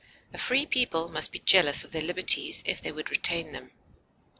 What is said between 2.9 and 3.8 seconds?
would retain them.